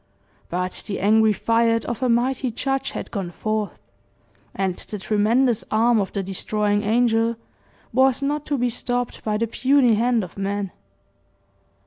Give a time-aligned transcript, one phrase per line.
[0.49, 3.77] But the angry fiat of a Mighty Judge had gone forth,
[4.55, 7.35] and the tremendous arm of the destroying angel
[7.93, 10.71] was not to be stopped by the puny hand of man.